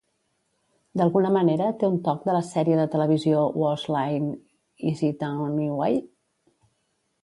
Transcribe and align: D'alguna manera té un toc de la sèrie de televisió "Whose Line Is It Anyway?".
D'alguna 1.01 1.31
manera 1.35 1.67
té 1.83 1.91
un 1.91 1.99
toc 2.09 2.25
de 2.31 2.35
la 2.39 2.43
sèrie 2.49 2.79
de 2.81 2.87
televisió 2.97 3.45
"Whose 3.53 3.95
Line 3.99 4.35
Is 4.93 5.09
It 5.15 5.27
Anyway?". 5.33 6.05